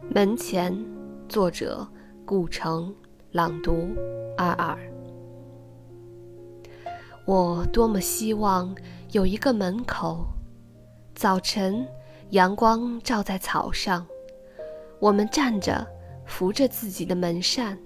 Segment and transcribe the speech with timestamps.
[0.00, 0.76] 门前，
[1.28, 1.86] 作者
[2.24, 2.92] 顾城，
[3.30, 3.88] 朗读
[4.36, 4.76] 二二。
[7.24, 8.74] 我多么希望
[9.12, 10.26] 有一个门口，
[11.14, 11.86] 早晨
[12.30, 14.04] 阳光照在草上，
[14.98, 15.86] 我们站着
[16.26, 17.78] 扶着自己的门扇，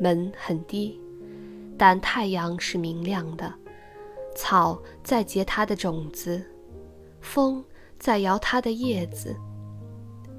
[0.00, 1.00] 门很低，
[1.78, 3.52] 但太阳是明亮的，
[4.34, 6.44] 草在结它的种子，
[7.22, 7.64] 风
[7.98, 9.34] 在摇它的叶子。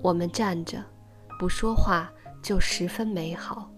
[0.02, 0.84] 我们站着，
[1.40, 2.12] 不说话，
[2.44, 3.72] 就十分美好。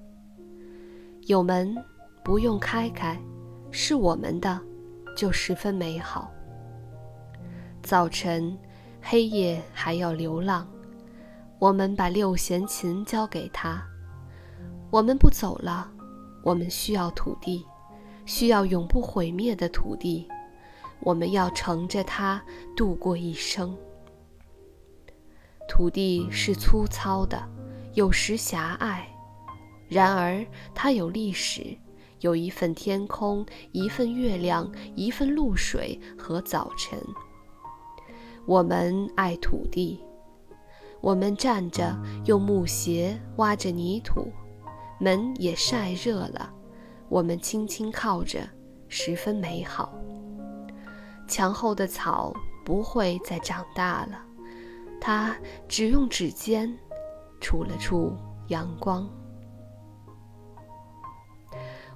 [1.27, 1.75] 有门，
[2.23, 3.17] 不用开开，
[3.71, 4.59] 是我们的，
[5.15, 6.31] 就十分美好。
[7.83, 8.57] 早晨，
[9.01, 10.67] 黑夜还要流浪，
[11.59, 13.81] 我们把六弦琴交给他。
[14.89, 15.87] 我们不走了，
[16.43, 17.63] 我们需要土地，
[18.25, 20.27] 需要永不毁灭的土地，
[21.01, 22.43] 我们要乘着它
[22.75, 23.77] 度过一生。
[25.67, 27.41] 土地是粗糙的，
[27.93, 29.07] 有时狭隘，
[29.87, 31.75] 然而它有历史，
[32.21, 36.99] 有一份天空，一份月亮，一份露水和早晨。
[38.45, 39.99] 我们爱土地，
[41.01, 44.31] 我们站着用木鞋挖着泥土，
[44.99, 46.53] 门也晒热了，
[47.09, 48.47] 我们轻轻靠着，
[48.87, 49.91] 十分美好。
[51.27, 54.21] 墙后的草不会再长大了。
[54.99, 55.35] 他
[55.67, 56.73] 只用指尖
[57.39, 58.13] 触了触
[58.47, 59.07] 阳光。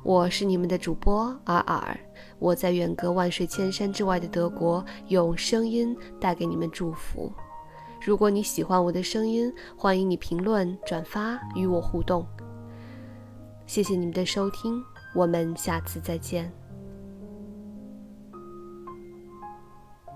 [0.04, 2.00] 我是你们的主播尔尔，
[2.40, 7.32] 我在远隔万水千山之外的德国，用声音带给你们祝福。
[8.02, 12.26] 如果你喜欢我的声音，欢迎你评论、转发与我互动。
[13.66, 14.82] 谢谢你们的收听，
[15.14, 16.50] 我们下次再见。